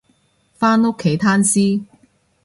[0.03, 0.05] 返屋
[0.97, 1.83] 企攤屍